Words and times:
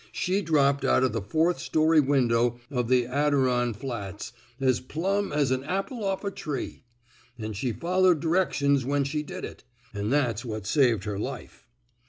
She 0.11 0.41
dropped 0.41 0.83
out 0.83 1.03
o' 1.03 1.09
the 1.09 1.21
fourth 1.21 1.59
story 1.59 1.99
win 1.99 2.29
dow 2.29 2.57
o' 2.71 2.81
the 2.81 3.03
Adiron 3.05 3.75
Flats, 3.75 4.33
as 4.59 4.79
plumb 4.79 5.31
as 5.31 5.51
an 5.51 5.63
apple 5.63 6.03
off 6.03 6.23
a 6.23 6.31
tree. 6.31 6.81
An' 7.37 7.53
she 7.53 7.71
followed 7.71 8.19
directions 8.19 8.83
when 8.83 9.03
she 9.03 9.21
did 9.21 9.45
it. 9.45 9.63
An' 9.93 10.09
that's 10.09 10.43
what 10.43 10.65
saved 10.65 11.03
her 11.03 11.19
life." 11.19 11.67